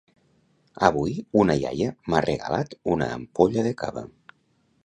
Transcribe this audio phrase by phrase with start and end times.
[0.87, 4.09] Avui una iaia m'ha regalat una ampolla de cava